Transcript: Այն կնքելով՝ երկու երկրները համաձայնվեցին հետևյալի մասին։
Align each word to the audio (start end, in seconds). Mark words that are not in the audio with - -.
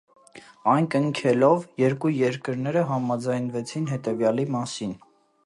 Այն 0.71 0.87
կնքելով՝ 0.95 1.67
երկու 1.81 2.11
երկրները 2.15 2.85
համաձայնվեցին 2.93 3.87
հետևյալի 3.93 4.49
մասին։ 4.59 4.99